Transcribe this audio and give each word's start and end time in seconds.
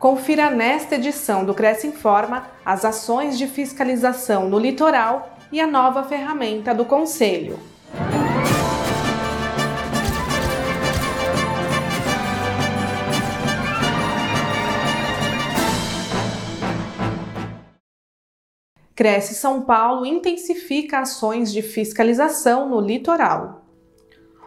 Confira 0.00 0.48
nesta 0.48 0.94
edição 0.94 1.44
do 1.44 1.52
Cresce 1.52 1.86
Informa 1.86 2.46
as 2.64 2.86
ações 2.86 3.36
de 3.36 3.46
fiscalização 3.46 4.48
no 4.48 4.58
litoral 4.58 5.36
e 5.52 5.60
a 5.60 5.66
nova 5.66 6.02
ferramenta 6.02 6.74
do 6.74 6.86
Conselho. 6.86 7.58
Cresce 18.94 19.34
São 19.34 19.60
Paulo 19.60 20.06
intensifica 20.06 21.00
ações 21.00 21.52
de 21.52 21.60
fiscalização 21.60 22.70
no 22.70 22.80
litoral. 22.80 23.66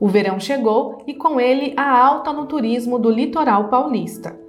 O 0.00 0.08
verão 0.08 0.40
chegou 0.40 1.04
e 1.06 1.14
com 1.14 1.38
ele 1.38 1.72
a 1.76 1.88
alta 1.88 2.32
no 2.32 2.46
turismo 2.46 2.98
do 2.98 3.08
litoral 3.08 3.68
paulista. 3.68 4.45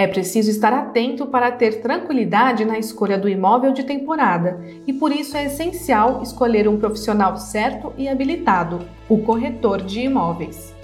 É 0.00 0.06
preciso 0.06 0.50
estar 0.50 0.72
atento 0.72 1.26
para 1.26 1.52
ter 1.52 1.82
tranquilidade 1.82 2.64
na 2.64 2.78
escolha 2.78 3.18
do 3.18 3.28
imóvel 3.28 3.70
de 3.70 3.84
temporada 3.84 4.58
e 4.86 4.94
por 4.94 5.12
isso 5.12 5.36
é 5.36 5.44
essencial 5.44 6.22
escolher 6.22 6.66
um 6.66 6.78
profissional 6.78 7.36
certo 7.36 7.92
e 7.98 8.08
habilitado, 8.08 8.80
o 9.10 9.18
corretor 9.18 9.82
de 9.82 10.00
imóveis. 10.00 10.74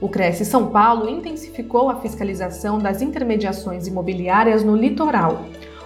O 0.00 0.08
Cresce 0.08 0.44
São 0.44 0.70
Paulo 0.70 1.08
intensificou 1.08 1.88
a 1.88 2.00
fiscalização 2.00 2.80
das 2.80 3.00
intermediações 3.00 3.86
imobiliárias 3.86 4.64
no 4.64 4.74
litoral 4.74 5.44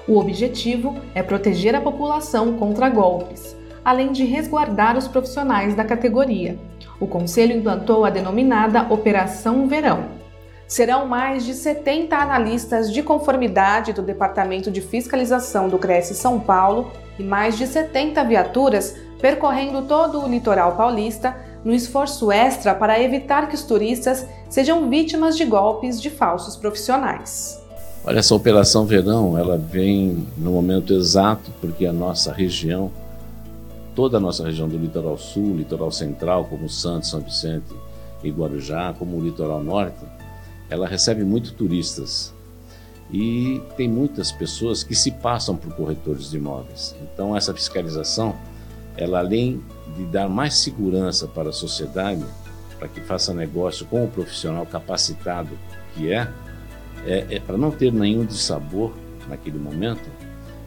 o 0.08 0.16
objetivo 0.16 0.96
é 1.14 1.22
proteger 1.22 1.74
a 1.74 1.82
população 1.82 2.54
contra 2.54 2.88
golpes, 2.88 3.54
além 3.84 4.10
de 4.10 4.24
resguardar 4.24 4.96
os 4.96 5.06
profissionais 5.06 5.74
da 5.74 5.84
categoria. 5.84 6.58
O 6.98 7.06
Conselho 7.06 7.54
implantou 7.54 8.06
a 8.06 8.10
denominada 8.10 8.86
Operação 8.90 9.68
Verão. 9.68 10.17
Serão 10.68 11.08
mais 11.08 11.46
de 11.46 11.54
70 11.54 12.14
analistas 12.14 12.92
de 12.92 13.02
conformidade 13.02 13.94
do 13.94 14.02
Departamento 14.02 14.70
de 14.70 14.82
Fiscalização 14.82 15.66
do 15.66 15.78
Cresce 15.78 16.14
São 16.14 16.38
Paulo 16.38 16.92
e 17.18 17.22
mais 17.22 17.56
de 17.56 17.66
70 17.66 18.22
viaturas 18.24 18.94
percorrendo 19.18 19.80
todo 19.88 20.20
o 20.20 20.28
litoral 20.28 20.76
paulista 20.76 21.34
no 21.64 21.72
esforço 21.74 22.30
extra 22.30 22.74
para 22.74 23.02
evitar 23.02 23.48
que 23.48 23.54
os 23.54 23.62
turistas 23.62 24.26
sejam 24.50 24.90
vítimas 24.90 25.38
de 25.38 25.46
golpes 25.46 26.02
de 26.02 26.10
falsos 26.10 26.54
profissionais. 26.54 27.58
Olha, 28.04 28.18
essa 28.18 28.34
Operação 28.34 28.84
Verão, 28.84 29.38
ela 29.38 29.56
vem 29.56 30.26
no 30.36 30.52
momento 30.52 30.92
exato 30.92 31.50
porque 31.62 31.86
a 31.86 31.92
nossa 31.94 32.30
região, 32.30 32.92
toda 33.94 34.18
a 34.18 34.20
nossa 34.20 34.44
região 34.44 34.68
do 34.68 34.76
litoral 34.76 35.16
sul, 35.16 35.56
litoral 35.56 35.90
central, 35.90 36.44
como 36.44 36.68
Santos, 36.68 37.08
São 37.08 37.20
Vicente 37.20 37.74
e 38.22 38.30
Guarujá, 38.30 38.94
como 38.98 39.16
o 39.16 39.20
litoral 39.20 39.64
norte, 39.64 40.17
ela 40.70 40.86
recebe 40.86 41.24
muito 41.24 41.52
turistas 41.52 42.34
e 43.10 43.62
tem 43.76 43.88
muitas 43.88 44.30
pessoas 44.30 44.82
que 44.82 44.94
se 44.94 45.10
passam 45.10 45.56
por 45.56 45.74
corretores 45.74 46.30
de 46.30 46.36
imóveis. 46.36 46.94
Então 47.02 47.34
essa 47.34 47.54
fiscalização, 47.54 48.36
ela 48.96 49.20
além 49.20 49.62
de 49.96 50.04
dar 50.04 50.28
mais 50.28 50.54
segurança 50.54 51.26
para 51.26 51.48
a 51.48 51.52
sociedade, 51.52 52.24
para 52.78 52.88
que 52.88 53.00
faça 53.00 53.32
negócio 53.32 53.86
com 53.86 54.04
o 54.04 54.08
profissional 54.08 54.66
capacitado 54.66 55.50
que 55.94 56.12
é, 56.12 56.28
é, 57.06 57.26
é 57.30 57.40
para 57.40 57.56
não 57.56 57.70
ter 57.70 57.92
nenhum 57.92 58.24
dissabor 58.24 58.92
naquele 59.28 59.58
momento, 59.58 60.08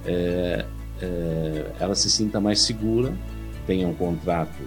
é, 0.05 0.65
é, 1.01 1.71
ela 1.79 1.95
se 1.95 2.09
sinta 2.09 2.39
mais 2.39 2.61
segura, 2.61 3.13
tenha 3.67 3.87
um 3.87 3.93
contrato 3.93 4.61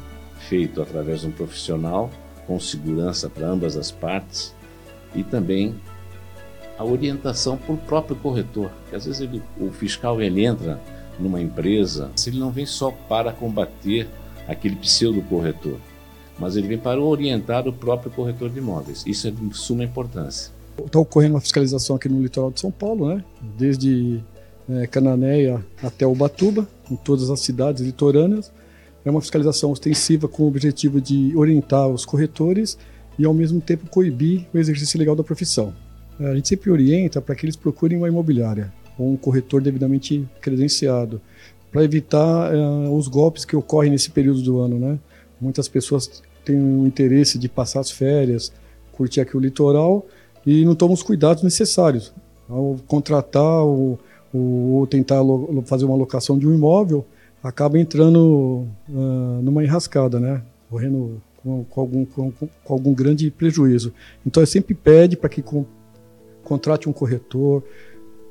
feito 0.48 0.80
através 0.80 1.22
de 1.22 1.26
um 1.26 1.32
profissional 1.32 2.10
com 2.46 2.58
segurança 2.60 3.28
para 3.28 3.46
ambas 3.46 3.76
as 3.76 3.90
partes 3.90 4.54
e 5.14 5.22
também 5.22 5.74
a 6.78 6.84
orientação 6.84 7.56
por 7.56 7.76
próprio 7.78 8.16
corretor. 8.16 8.70
Porque 8.82 8.96
às 8.96 9.06
vezes 9.06 9.20
ele, 9.20 9.42
o 9.58 9.70
fiscal 9.70 10.20
ele 10.20 10.44
entra 10.44 10.80
numa 11.18 11.40
empresa, 11.40 12.10
ele 12.26 12.38
não 12.38 12.50
vem 12.50 12.66
só 12.66 12.90
para 12.90 13.32
combater 13.32 14.08
aquele 14.48 14.76
pseudo 14.76 15.22
corretor, 15.22 15.78
mas 16.38 16.56
ele 16.56 16.66
vem 16.66 16.78
para 16.78 17.00
orientar 17.00 17.66
o 17.68 17.72
próprio 17.72 18.10
corretor 18.10 18.50
de 18.50 18.58
imóveis. 18.58 19.04
Isso 19.06 19.28
é 19.28 19.30
de 19.30 19.56
suma 19.56 19.84
importância. 19.84 20.52
Está 20.84 20.98
ocorrendo 20.98 21.34
uma 21.34 21.40
fiscalização 21.40 21.96
aqui 21.96 22.08
no 22.08 22.20
litoral 22.20 22.50
de 22.50 22.60
São 22.60 22.70
Paulo, 22.70 23.08
né? 23.08 23.24
desde 23.56 24.20
é, 24.68 24.86
Cananéia 24.88 25.64
até 25.82 26.04
Ubatuba, 26.04 26.66
em 26.90 26.96
todas 26.96 27.30
as 27.30 27.40
cidades 27.40 27.82
litorâneas. 27.82 28.52
É 29.04 29.10
uma 29.10 29.20
fiscalização 29.20 29.70
ostensiva 29.70 30.26
com 30.26 30.42
o 30.42 30.48
objetivo 30.48 31.00
de 31.00 31.36
orientar 31.36 31.86
os 31.88 32.04
corretores 32.04 32.76
e, 33.18 33.24
ao 33.24 33.34
mesmo 33.34 33.60
tempo, 33.60 33.88
coibir 33.88 34.46
o 34.52 34.58
exercício 34.58 34.98
legal 34.98 35.14
da 35.14 35.22
profissão. 35.22 35.72
É, 36.18 36.26
a 36.30 36.34
gente 36.34 36.48
sempre 36.48 36.70
orienta 36.70 37.20
para 37.20 37.34
que 37.34 37.44
eles 37.44 37.56
procurem 37.56 37.98
uma 37.98 38.08
imobiliária 38.08 38.72
ou 38.98 39.12
um 39.12 39.16
corretor 39.16 39.60
devidamente 39.60 40.26
credenciado, 40.40 41.20
para 41.72 41.82
evitar 41.82 42.54
é, 42.54 42.88
os 42.88 43.08
golpes 43.08 43.44
que 43.44 43.56
ocorrem 43.56 43.90
nesse 43.90 44.10
período 44.10 44.40
do 44.42 44.60
ano. 44.60 44.78
Né? 44.78 44.98
Muitas 45.40 45.66
pessoas 45.66 46.22
têm 46.44 46.56
o 46.56 46.86
interesse 46.86 47.38
de 47.38 47.48
passar 47.48 47.80
as 47.80 47.90
férias, 47.90 48.52
curtir 48.92 49.20
aqui 49.20 49.36
o 49.36 49.40
litoral 49.40 50.06
e 50.46 50.64
não 50.64 50.74
tomam 50.74 50.94
os 50.94 51.02
cuidados 51.02 51.42
necessários. 51.42 52.12
Ao 52.48 52.76
contratar 52.86 53.64
ou, 53.64 53.98
ou 54.32 54.86
tentar 54.86 55.20
fazer 55.64 55.84
uma 55.84 55.96
locação 55.96 56.38
de 56.38 56.46
um 56.46 56.54
imóvel, 56.54 57.04
acaba 57.42 57.78
entrando 57.78 58.66
uh, 58.88 59.42
numa 59.42 59.64
enrascada, 59.64 60.20
né? 60.20 60.42
Correndo 60.70 61.20
com, 61.44 61.64
com 61.64 61.80
algum, 61.80 62.04
com, 62.04 62.32
com, 62.32 62.48
algum 62.72 62.94
grande 62.94 63.30
prejuízo. 63.30 63.92
Então, 64.26 64.42
eu 64.42 64.46
sempre 64.46 64.74
pede 64.74 65.16
para 65.16 65.28
que 65.28 65.42
com, 65.42 65.66
contrate 66.42 66.88
um 66.88 66.92
corretor, 66.92 67.62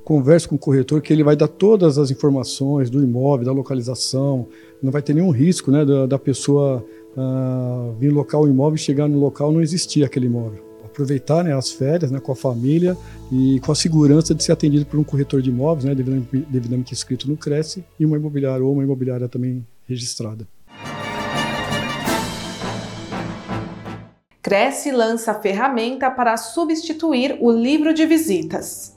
converse 0.03 0.47
com 0.47 0.55
o 0.55 0.59
corretor, 0.59 1.01
que 1.01 1.13
ele 1.13 1.23
vai 1.23 1.35
dar 1.35 1.47
todas 1.47 1.97
as 1.97 2.11
informações 2.11 2.89
do 2.89 3.01
imóvel, 3.01 3.45
da 3.45 3.51
localização, 3.53 4.47
não 4.81 4.91
vai 4.91 5.01
ter 5.01 5.13
nenhum 5.13 5.29
risco 5.29 5.71
né, 5.71 5.85
da, 5.85 6.07
da 6.07 6.19
pessoa 6.19 6.83
uh, 7.15 7.93
vir 7.99 8.09
locar 8.09 8.41
o 8.41 8.47
imóvel 8.47 8.75
e 8.75 8.79
chegar 8.79 9.07
no 9.07 9.19
local 9.19 9.51
não 9.51 9.61
existir 9.61 10.03
aquele 10.03 10.25
imóvel 10.25 10.73
aproveitar 10.93 11.43
né, 11.43 11.53
as 11.53 11.71
férias 11.71 12.11
né, 12.11 12.19
com 12.19 12.31
a 12.31 12.35
família 12.35 12.95
e 13.31 13.59
com 13.61 13.71
a 13.71 13.75
segurança 13.75 14.33
de 14.35 14.43
ser 14.43 14.51
atendido 14.51 14.85
por 14.85 14.99
um 14.99 15.03
corretor 15.03 15.41
de 15.41 15.49
imóveis, 15.49 15.85
né, 15.85 15.95
devidamente, 15.95 16.47
devidamente 16.49 16.93
inscrito 16.93 17.27
no 17.27 17.35
Cresce, 17.35 17.83
e 17.99 18.05
uma 18.05 18.15
imobiliária 18.15 18.63
ou 18.63 18.71
uma 18.71 18.83
imobiliária 18.83 19.27
também 19.27 19.65
registrada. 19.87 20.47
Cresce 24.43 24.91
lança 24.91 25.33
ferramenta 25.33 26.11
para 26.11 26.35
substituir 26.35 27.37
o 27.39 27.49
livro 27.49 27.93
de 27.93 28.05
visitas. 28.05 28.93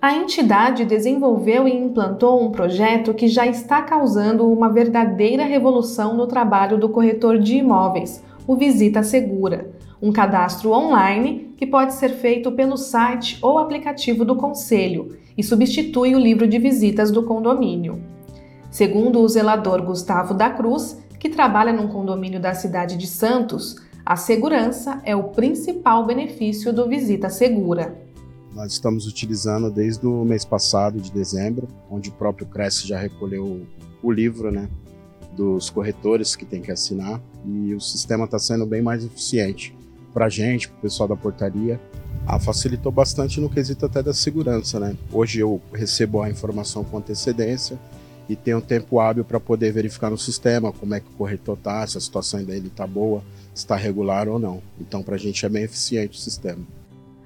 A 0.00 0.14
entidade 0.14 0.86
desenvolveu 0.86 1.68
e 1.68 1.76
implantou 1.76 2.42
um 2.42 2.50
projeto 2.50 3.12
que 3.12 3.28
já 3.28 3.46
está 3.46 3.82
causando 3.82 4.50
uma 4.50 4.70
verdadeira 4.70 5.44
revolução 5.44 6.16
no 6.16 6.26
trabalho 6.26 6.78
do 6.78 6.88
corretor 6.88 7.38
de 7.38 7.56
imóveis, 7.56 8.24
o 8.46 8.56
Visita 8.56 9.02
Segura, 9.02 9.70
um 10.00 10.10
cadastro 10.10 10.70
online 10.70 11.52
que 11.58 11.66
pode 11.66 11.92
ser 11.92 12.14
feito 12.14 12.50
pelo 12.50 12.78
site 12.78 13.38
ou 13.42 13.58
aplicativo 13.58 14.24
do 14.24 14.34
Conselho 14.34 15.14
e 15.36 15.42
substitui 15.42 16.14
o 16.14 16.18
livro 16.18 16.48
de 16.48 16.58
visitas 16.58 17.10
do 17.10 17.22
condomínio. 17.22 18.02
Segundo 18.70 19.20
o 19.20 19.28
zelador 19.28 19.82
Gustavo 19.82 20.32
da 20.32 20.48
Cruz, 20.48 21.04
que 21.20 21.28
trabalha 21.28 21.72
num 21.72 21.88
condomínio 21.88 22.40
da 22.40 22.54
cidade 22.54 22.96
de 22.96 23.06
Santos, 23.06 23.83
a 24.04 24.16
segurança 24.16 25.00
é 25.02 25.16
o 25.16 25.24
principal 25.24 26.04
benefício 26.04 26.74
do 26.74 26.86
Visita 26.86 27.30
Segura. 27.30 27.96
Nós 28.52 28.72
estamos 28.72 29.06
utilizando 29.06 29.70
desde 29.70 30.06
o 30.06 30.24
mês 30.24 30.44
passado, 30.44 31.00
de 31.00 31.10
dezembro, 31.10 31.66
onde 31.90 32.10
o 32.10 32.12
próprio 32.12 32.46
Cresce 32.46 32.86
já 32.86 32.98
recolheu 32.98 33.66
o 34.02 34.12
livro 34.12 34.50
né, 34.50 34.68
dos 35.34 35.70
corretores 35.70 36.36
que 36.36 36.44
tem 36.44 36.60
que 36.60 36.70
assinar 36.70 37.18
e 37.46 37.74
o 37.74 37.80
sistema 37.80 38.26
está 38.26 38.38
sendo 38.38 38.66
bem 38.66 38.82
mais 38.82 39.04
eficiente 39.04 39.74
para 40.12 40.26
a 40.26 40.28
gente, 40.28 40.68
para 40.68 40.78
o 40.78 40.80
pessoal 40.82 41.08
da 41.08 41.16
portaria, 41.16 41.80
ah, 42.26 42.38
facilitou 42.38 42.92
bastante 42.92 43.40
no 43.40 43.48
quesito 43.48 43.86
até 43.86 44.02
da 44.02 44.12
segurança, 44.12 44.78
né? 44.78 44.96
Hoje 45.12 45.40
eu 45.40 45.60
recebo 45.72 46.22
a 46.22 46.30
informação 46.30 46.84
com 46.84 46.98
antecedência 46.98 47.78
e 48.28 48.34
tenho 48.34 48.60
tempo 48.60 49.00
hábil 49.00 49.24
para 49.24 49.38
poder 49.38 49.72
verificar 49.72 50.10
no 50.10 50.18
sistema 50.18 50.72
como 50.72 50.94
é 50.94 51.00
que 51.00 51.08
o 51.08 51.16
corretor 51.16 51.56
está, 51.56 51.86
se 51.86 51.98
a 51.98 52.00
situação 52.00 52.42
dele 52.42 52.68
está 52.68 52.86
boa, 52.86 53.22
está 53.54 53.76
regular 53.76 54.28
ou 54.28 54.38
não. 54.38 54.62
Então, 54.80 55.02
para 55.02 55.14
a 55.14 55.18
gente 55.18 55.44
é 55.44 55.48
bem 55.48 55.64
eficiente 55.64 56.18
o 56.18 56.20
sistema. 56.20 56.64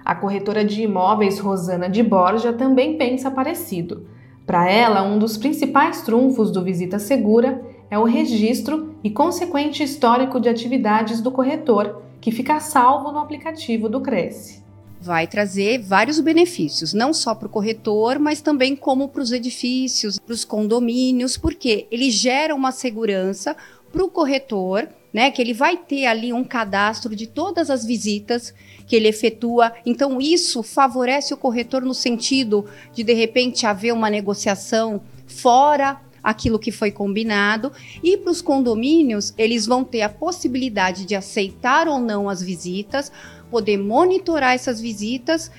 A 0.04 0.14
corretora 0.14 0.64
de 0.64 0.82
imóveis 0.82 1.38
Rosana 1.38 1.88
de 1.88 2.02
Borja 2.02 2.52
também 2.52 2.96
pensa 2.96 3.30
parecido. 3.30 4.06
Para 4.46 4.70
ela, 4.70 5.02
um 5.02 5.18
dos 5.18 5.36
principais 5.36 6.02
trunfos 6.02 6.50
do 6.50 6.64
Visita 6.64 6.98
Segura 6.98 7.62
é 7.90 7.98
o 7.98 8.04
registro 8.04 8.94
e 9.04 9.10
consequente 9.10 9.82
histórico 9.82 10.40
de 10.40 10.48
atividades 10.48 11.20
do 11.20 11.30
corretor, 11.30 12.02
que 12.20 12.32
fica 12.32 12.58
salvo 12.58 13.12
no 13.12 13.18
aplicativo 13.18 13.88
do 13.88 14.00
Cresce. 14.00 14.62
Vai 15.00 15.26
trazer 15.26 15.78
vários 15.78 16.18
benefícios, 16.20 16.92
não 16.92 17.12
só 17.12 17.34
para 17.34 17.46
o 17.46 17.50
corretor, 17.50 18.18
mas 18.18 18.40
também 18.40 18.74
como 18.74 19.08
para 19.08 19.22
os 19.22 19.32
edifícios, 19.32 20.18
para 20.18 20.32
os 20.32 20.44
condomínios, 20.44 21.36
porque 21.36 21.86
ele 21.90 22.10
gera 22.10 22.54
uma 22.54 22.72
segurança 22.72 23.56
para 23.92 24.04
o 24.04 24.10
corretor 24.10 24.88
né? 25.12 25.30
Que 25.30 25.42
ele 25.42 25.54
vai 25.54 25.76
ter 25.76 26.06
ali 26.06 26.32
um 26.32 26.44
cadastro 26.44 27.14
de 27.14 27.26
todas 27.26 27.70
as 27.70 27.84
visitas 27.84 28.54
que 28.86 28.96
ele 28.96 29.08
efetua. 29.08 29.72
Então, 29.84 30.20
isso 30.20 30.62
favorece 30.62 31.32
o 31.32 31.36
corretor 31.36 31.82
no 31.82 31.94
sentido 31.94 32.66
de, 32.92 33.02
de 33.02 33.12
repente, 33.12 33.66
haver 33.66 33.92
uma 33.92 34.10
negociação 34.10 35.00
fora 35.26 36.00
aquilo 36.22 36.58
que 36.58 36.70
foi 36.70 36.90
combinado. 36.90 37.72
E 38.02 38.16
para 38.16 38.30
os 38.30 38.42
condomínios, 38.42 39.32
eles 39.38 39.66
vão 39.66 39.82
ter 39.82 40.02
a 40.02 40.08
possibilidade 40.08 41.04
de 41.04 41.14
aceitar 41.14 41.88
ou 41.88 41.98
não 41.98 42.28
as 42.28 42.42
visitas, 42.42 43.10
poder 43.50 43.76
monitorar 43.76 44.54
essas 44.54 44.80
visitas 44.80 45.50